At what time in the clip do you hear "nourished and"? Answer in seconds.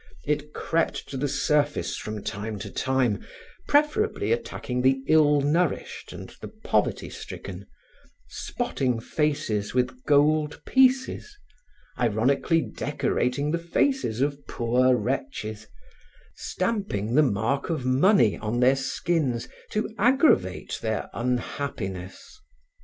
5.41-6.27